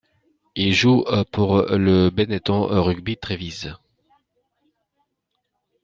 [0.55, 3.75] Il joue pour le Benetton Rugby Trévise.